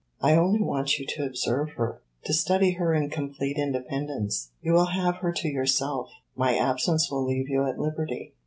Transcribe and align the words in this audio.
I 0.19 0.35
only 0.35 0.63
want 0.63 0.97
you 0.97 1.05
to 1.05 1.25
observe 1.25 1.73
her 1.77 2.01
to 2.23 2.33
study 2.33 2.71
her 2.71 2.91
in 2.91 3.11
complete 3.11 3.57
independence. 3.59 4.49
You 4.59 4.73
will 4.73 4.87
have 4.87 5.17
her 5.17 5.31
to 5.33 5.47
yourself 5.47 6.09
my 6.35 6.55
absence 6.57 7.11
will 7.11 7.23
leave 7.23 7.47
you 7.47 7.67
at 7.67 7.77
liberty. 7.77 8.33